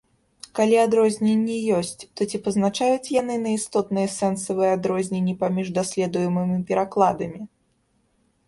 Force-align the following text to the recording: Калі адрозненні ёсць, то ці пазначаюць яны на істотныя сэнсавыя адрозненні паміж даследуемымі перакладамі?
Калі 0.59 0.75
адрозненні 0.83 1.57
ёсць, 1.79 2.07
то 2.15 2.21
ці 2.31 2.37
пазначаюць 2.47 3.11
яны 3.21 3.35
на 3.43 3.53
істотныя 3.57 4.07
сэнсавыя 4.17 4.71
адрозненні 4.79 5.39
паміж 5.45 5.67
даследуемымі 5.79 6.57
перакладамі? 6.71 7.41